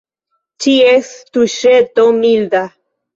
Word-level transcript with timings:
Ĉies 0.63 1.09
tuŝeto– 1.35 2.07
milda. 2.23 2.63